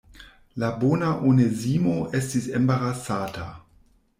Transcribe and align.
La 0.61 0.69
bona 0.83 1.11
Onezimo 1.31 1.99
estis 2.21 2.49
embarasata. 2.61 3.47